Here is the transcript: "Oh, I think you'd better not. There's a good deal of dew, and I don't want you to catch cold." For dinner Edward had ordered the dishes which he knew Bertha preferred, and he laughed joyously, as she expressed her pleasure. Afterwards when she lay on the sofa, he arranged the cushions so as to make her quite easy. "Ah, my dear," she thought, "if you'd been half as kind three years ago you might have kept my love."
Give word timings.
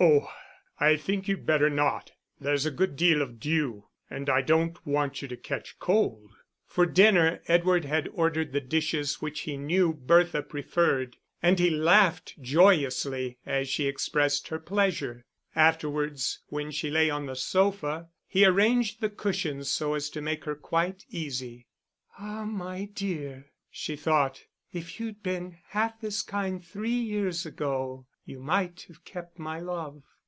"Oh, 0.00 0.30
I 0.78 0.96
think 0.96 1.26
you'd 1.26 1.44
better 1.44 1.68
not. 1.68 2.12
There's 2.40 2.64
a 2.64 2.70
good 2.70 2.94
deal 2.94 3.20
of 3.20 3.40
dew, 3.40 3.88
and 4.08 4.30
I 4.30 4.42
don't 4.42 4.78
want 4.86 5.20
you 5.20 5.26
to 5.26 5.36
catch 5.36 5.76
cold." 5.80 6.30
For 6.64 6.86
dinner 6.86 7.42
Edward 7.48 7.84
had 7.84 8.06
ordered 8.12 8.52
the 8.52 8.60
dishes 8.60 9.20
which 9.20 9.40
he 9.40 9.56
knew 9.56 9.92
Bertha 9.92 10.44
preferred, 10.44 11.16
and 11.42 11.58
he 11.58 11.68
laughed 11.68 12.40
joyously, 12.40 13.38
as 13.44 13.68
she 13.68 13.88
expressed 13.88 14.46
her 14.46 14.60
pleasure. 14.60 15.24
Afterwards 15.56 16.44
when 16.46 16.70
she 16.70 16.92
lay 16.92 17.10
on 17.10 17.26
the 17.26 17.34
sofa, 17.34 18.08
he 18.28 18.44
arranged 18.46 19.00
the 19.00 19.10
cushions 19.10 19.68
so 19.68 19.94
as 19.94 20.08
to 20.10 20.22
make 20.22 20.44
her 20.44 20.54
quite 20.54 21.04
easy. 21.10 21.66
"Ah, 22.20 22.44
my 22.44 22.84
dear," 22.84 23.46
she 23.68 23.96
thought, 23.96 24.44
"if 24.72 25.00
you'd 25.00 25.24
been 25.24 25.58
half 25.70 26.04
as 26.04 26.22
kind 26.22 26.64
three 26.64 26.90
years 26.92 27.44
ago 27.44 28.06
you 28.24 28.38
might 28.38 28.82
have 28.88 29.02
kept 29.06 29.38
my 29.38 29.58
love." 29.58 30.02